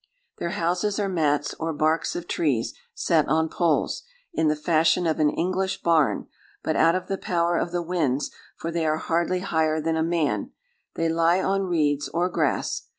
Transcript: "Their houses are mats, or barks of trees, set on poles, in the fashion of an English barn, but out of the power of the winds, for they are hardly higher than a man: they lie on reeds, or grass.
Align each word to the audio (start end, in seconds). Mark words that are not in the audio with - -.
"Their 0.39 0.49
houses 0.57 0.97
are 0.99 1.07
mats, 1.07 1.53
or 1.59 1.73
barks 1.73 2.15
of 2.15 2.27
trees, 2.27 2.73
set 2.95 3.27
on 3.27 3.49
poles, 3.49 4.01
in 4.33 4.47
the 4.47 4.55
fashion 4.55 5.05
of 5.05 5.19
an 5.19 5.29
English 5.29 5.83
barn, 5.83 6.25
but 6.63 6.75
out 6.75 6.95
of 6.95 7.05
the 7.05 7.19
power 7.19 7.55
of 7.59 7.71
the 7.71 7.83
winds, 7.83 8.31
for 8.57 8.71
they 8.71 8.87
are 8.87 8.97
hardly 8.97 9.41
higher 9.41 9.79
than 9.79 9.97
a 9.97 10.01
man: 10.01 10.53
they 10.95 11.07
lie 11.07 11.39
on 11.39 11.67
reeds, 11.67 12.09
or 12.09 12.29
grass. 12.29 12.87